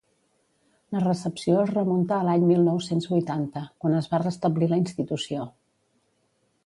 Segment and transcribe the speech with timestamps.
[0.95, 5.47] La recepció es remunta a l’any mil nou-cents vuitanta, quan es va restablir la institució.